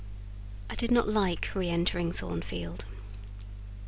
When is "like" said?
1.07-1.49